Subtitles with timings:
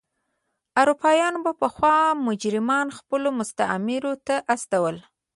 [0.81, 1.97] اروپایانو به پخوا
[2.27, 4.95] مجرمان خپلو مستعمرو ته استول.